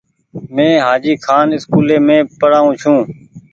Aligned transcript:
مين 0.55 0.73
هآجي 0.87 1.13
کآن 1.25 1.47
اسڪولي 1.57 1.97
مين 2.07 2.21
پڙآئو 2.39 2.69
ڇون۔ 2.81 2.99